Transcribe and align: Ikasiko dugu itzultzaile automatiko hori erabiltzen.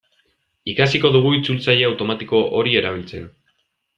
Ikasiko 0.71 1.11
dugu 1.15 1.33
itzultzaile 1.41 1.85
automatiko 1.91 2.41
hori 2.61 2.75
erabiltzen. 2.83 3.31